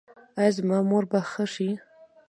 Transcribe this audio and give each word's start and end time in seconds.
ایا 0.39 0.51
زما 0.57 0.77
مور 0.89 1.03
به 1.11 1.19
ښه 1.31 1.45
شي؟ 1.53 1.69